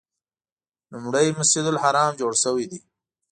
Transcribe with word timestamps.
لومړی 0.91 1.27
مسجد 1.39 1.65
الحرام 1.71 2.11
جوړ 2.21 2.33
شوی 2.43 2.65
دی. 2.71 2.79